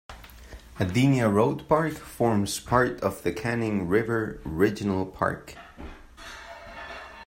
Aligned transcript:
Adenia 0.79 1.31
Road 1.31 1.67
Park 1.69 1.93
forms 1.93 2.59
part 2.59 2.99
of 3.01 3.21
the 3.21 3.31
Canning 3.31 3.87
River 3.87 4.41
Regional 4.43 5.05
Park. 5.05 5.53